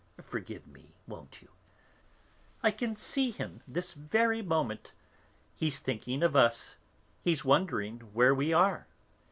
[0.23, 1.49] (Forgive me, won't you.)
[2.63, 4.93] 'I can see him this very moment;
[5.53, 6.75] he's thinking of us,
[7.21, 8.87] he's wondering where we are.'